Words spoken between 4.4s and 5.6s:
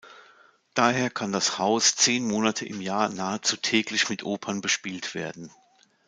bespielt werden.